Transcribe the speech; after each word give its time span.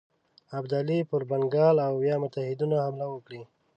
ابدالي 0.57 0.99
پر 1.09 1.21
بنګال 1.29 1.75
او 1.87 1.93
یا 2.09 2.15
متحدینو 2.23 2.77
حمله 2.85 3.05
وکړي. 3.09 3.41